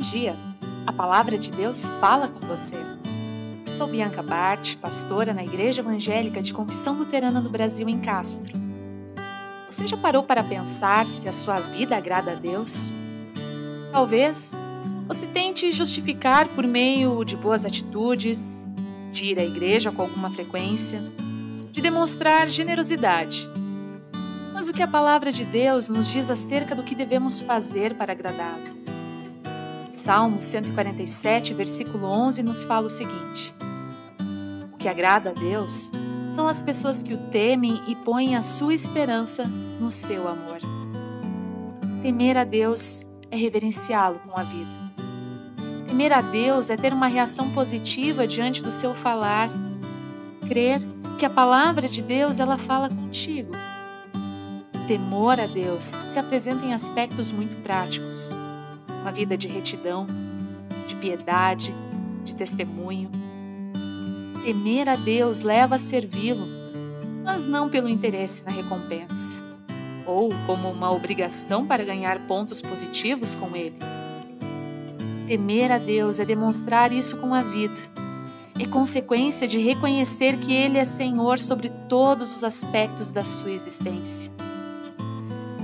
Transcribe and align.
dia! 0.00 0.34
A 0.86 0.92
palavra 0.94 1.36
de 1.36 1.52
Deus 1.52 1.86
fala 2.00 2.26
com 2.26 2.40
você. 2.46 2.76
Sou 3.76 3.86
Bianca 3.86 4.22
Bart, 4.22 4.76
pastora 4.76 5.34
na 5.34 5.44
Igreja 5.44 5.82
Evangélica 5.82 6.40
de 6.40 6.54
Confissão 6.54 6.96
Luterana 6.96 7.38
do 7.38 7.50
Brasil 7.50 7.86
em 7.86 8.00
Castro. 8.00 8.58
Você 9.68 9.86
já 9.86 9.98
parou 9.98 10.22
para 10.22 10.42
pensar 10.42 11.06
se 11.06 11.28
a 11.28 11.34
sua 11.34 11.60
vida 11.60 11.98
agrada 11.98 12.32
a 12.32 12.34
Deus? 12.34 12.90
Talvez 13.92 14.58
você 15.06 15.26
tente 15.26 15.70
justificar 15.70 16.48
por 16.48 16.66
meio 16.66 17.22
de 17.22 17.36
boas 17.36 17.66
atitudes, 17.66 18.64
de 19.12 19.26
ir 19.26 19.38
à 19.38 19.44
igreja 19.44 19.92
com 19.92 20.00
alguma 20.00 20.30
frequência, 20.30 21.02
de 21.70 21.80
demonstrar 21.82 22.48
generosidade. 22.48 23.46
Mas 24.54 24.66
o 24.66 24.72
que 24.72 24.82
a 24.82 24.88
palavra 24.88 25.30
de 25.30 25.44
Deus 25.44 25.90
nos 25.90 26.10
diz 26.10 26.30
acerca 26.30 26.74
do 26.74 26.82
que 26.82 26.94
devemos 26.94 27.42
fazer 27.42 27.94
para 27.94 28.12
agradá-lo? 28.12 28.79
Salmo 30.00 30.40
147, 30.40 31.52
versículo 31.52 32.06
11 32.06 32.42
nos 32.42 32.64
fala 32.64 32.86
o 32.86 32.90
seguinte: 32.90 33.54
O 34.72 34.78
que 34.78 34.88
agrada 34.88 35.28
a 35.28 35.34
Deus 35.34 35.92
são 36.26 36.48
as 36.48 36.62
pessoas 36.62 37.02
que 37.02 37.12
o 37.12 37.18
temem 37.30 37.82
e 37.86 37.94
põem 37.94 38.34
a 38.34 38.40
sua 38.40 38.72
esperança 38.72 39.44
no 39.44 39.90
seu 39.90 40.26
amor. 40.26 40.60
Temer 42.00 42.38
a 42.38 42.44
Deus 42.44 43.02
é 43.30 43.36
reverenciá-lo 43.36 44.18
com 44.20 44.40
a 44.40 44.42
vida. 44.42 44.70
Temer 45.86 46.14
a 46.14 46.22
Deus 46.22 46.70
é 46.70 46.78
ter 46.78 46.94
uma 46.94 47.06
reação 47.06 47.50
positiva 47.50 48.26
diante 48.26 48.62
do 48.62 48.70
seu 48.70 48.94
falar, 48.94 49.50
crer 50.48 50.80
que 51.18 51.26
a 51.26 51.30
palavra 51.30 51.86
de 51.86 52.02
Deus 52.02 52.40
ela 52.40 52.56
fala 52.56 52.88
contigo. 52.88 53.52
Temor 54.88 55.38
a 55.38 55.46
Deus 55.46 55.84
se 56.06 56.18
apresenta 56.18 56.64
em 56.64 56.72
aspectos 56.72 57.30
muito 57.30 57.54
práticos 57.56 58.34
uma 59.00 59.10
vida 59.10 59.36
de 59.36 59.48
retidão, 59.48 60.06
de 60.86 60.94
piedade, 60.96 61.74
de 62.24 62.34
testemunho. 62.34 63.10
Temer 64.44 64.88
a 64.88 64.96
Deus 64.96 65.40
leva 65.40 65.76
a 65.76 65.78
servi-lo, 65.78 66.46
mas 67.24 67.46
não 67.46 67.68
pelo 67.68 67.88
interesse 67.88 68.44
na 68.44 68.50
recompensa, 68.50 69.40
ou 70.06 70.30
como 70.46 70.70
uma 70.70 70.90
obrigação 70.90 71.66
para 71.66 71.84
ganhar 71.84 72.26
pontos 72.26 72.60
positivos 72.60 73.34
com 73.34 73.54
Ele. 73.56 73.78
Temer 75.26 75.70
a 75.70 75.78
Deus 75.78 76.18
é 76.18 76.24
demonstrar 76.24 76.92
isso 76.92 77.18
com 77.18 77.34
a 77.34 77.42
vida. 77.42 77.80
É 78.58 78.66
consequência 78.66 79.46
de 79.46 79.58
reconhecer 79.58 80.38
que 80.38 80.52
Ele 80.52 80.76
é 80.76 80.84
Senhor 80.84 81.38
sobre 81.38 81.70
todos 81.88 82.36
os 82.36 82.44
aspectos 82.44 83.10
da 83.10 83.24
sua 83.24 83.52
existência. 83.52 84.39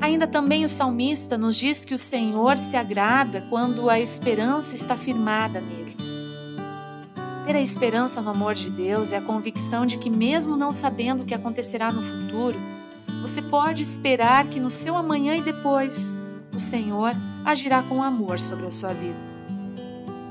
Ainda 0.00 0.28
também 0.28 0.64
o 0.64 0.68
salmista 0.68 1.36
nos 1.36 1.56
diz 1.56 1.84
que 1.84 1.92
o 1.92 1.98
Senhor 1.98 2.56
se 2.56 2.76
agrada 2.76 3.44
quando 3.50 3.90
a 3.90 3.98
esperança 3.98 4.74
está 4.74 4.96
firmada 4.96 5.60
nele. 5.60 5.96
Ter 7.44 7.56
a 7.56 7.60
esperança 7.60 8.20
no 8.20 8.30
amor 8.30 8.54
de 8.54 8.70
Deus 8.70 9.12
é 9.12 9.16
a 9.16 9.22
convicção 9.22 9.84
de 9.86 9.98
que, 9.98 10.08
mesmo 10.08 10.56
não 10.56 10.70
sabendo 10.70 11.22
o 11.22 11.26
que 11.26 11.34
acontecerá 11.34 11.90
no 11.90 12.02
futuro, 12.02 12.56
você 13.22 13.42
pode 13.42 13.82
esperar 13.82 14.46
que 14.46 14.60
no 14.60 14.70
seu 14.70 14.96
amanhã 14.96 15.34
e 15.34 15.42
depois 15.42 16.14
o 16.54 16.60
Senhor 16.60 17.12
agirá 17.44 17.82
com 17.82 18.02
amor 18.02 18.38
sobre 18.38 18.66
a 18.66 18.70
sua 18.70 18.92
vida. 18.92 19.18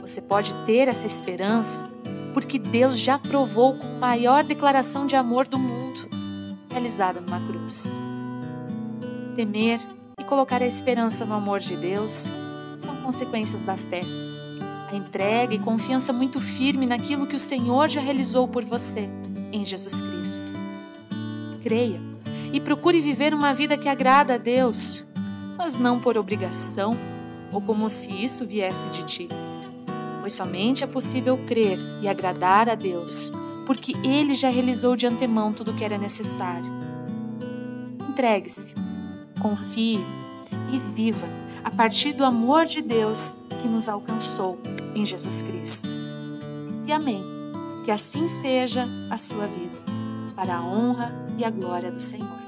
Você 0.00 0.20
pode 0.20 0.54
ter 0.64 0.88
essa 0.88 1.06
esperança 1.06 1.88
porque 2.34 2.58
Deus 2.58 2.98
já 2.98 3.18
provou 3.18 3.74
com 3.74 3.86
a 3.86 3.98
maior 3.98 4.42
declaração 4.42 5.06
de 5.06 5.14
amor 5.14 5.46
do 5.46 5.58
mundo, 5.58 6.08
realizada 6.70 7.20
numa 7.20 7.40
cruz 7.40 8.00
temer 9.32 9.80
e 10.18 10.24
colocar 10.24 10.62
a 10.62 10.66
esperança 10.66 11.24
no 11.24 11.34
amor 11.34 11.58
de 11.58 11.76
Deus 11.76 12.30
são 12.76 12.94
consequências 12.96 13.62
da 13.62 13.76
fé. 13.76 14.02
A 14.90 14.94
entrega 14.94 15.54
e 15.54 15.58
confiança 15.58 16.12
muito 16.12 16.40
firme 16.40 16.86
naquilo 16.86 17.26
que 17.26 17.36
o 17.36 17.40
Senhor 17.40 17.88
já 17.88 18.00
realizou 18.00 18.46
por 18.46 18.64
você 18.64 19.08
em 19.50 19.64
Jesus 19.64 20.00
Cristo. 20.00 20.52
Creia 21.62 22.00
e 22.52 22.60
procure 22.60 23.00
viver 23.00 23.32
uma 23.32 23.54
vida 23.54 23.78
que 23.78 23.88
agrada 23.88 24.34
a 24.34 24.38
Deus, 24.38 25.04
mas 25.56 25.78
não 25.78 25.98
por 25.98 26.18
obrigação 26.18 26.96
ou 27.50 27.60
como 27.60 27.88
se 27.88 28.10
isso 28.10 28.46
viesse 28.46 28.86
de 28.88 29.04
ti. 29.04 29.28
Pois 30.20 30.34
somente 30.34 30.84
é 30.84 30.86
possível 30.86 31.38
crer 31.46 31.78
e 32.00 32.08
agradar 32.08 32.68
a 32.68 32.74
Deus, 32.74 33.32
porque 33.66 33.94
Ele 34.04 34.34
já 34.34 34.50
realizou 34.50 34.94
de 34.94 35.06
antemão 35.06 35.52
tudo 35.52 35.70
o 35.70 35.74
que 35.74 35.84
era 35.84 35.98
necessário. 35.98 36.70
Entregue-se 38.08 38.81
confie 39.42 39.98
e 40.72 40.78
viva 40.78 41.26
a 41.64 41.70
partir 41.70 42.12
do 42.12 42.24
amor 42.24 42.64
de 42.64 42.80
Deus 42.80 43.36
que 43.60 43.66
nos 43.66 43.88
alcançou 43.88 44.58
em 44.94 45.04
Jesus 45.04 45.42
Cristo. 45.42 45.88
E 46.86 46.92
amém. 46.92 47.24
Que 47.84 47.90
assim 47.90 48.28
seja 48.28 48.88
a 49.10 49.16
sua 49.16 49.46
vida, 49.48 49.76
para 50.36 50.56
a 50.56 50.62
honra 50.62 51.12
e 51.36 51.44
a 51.44 51.50
glória 51.50 51.90
do 51.90 52.00
Senhor. 52.00 52.41